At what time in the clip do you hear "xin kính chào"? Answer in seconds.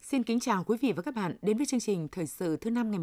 0.00-0.64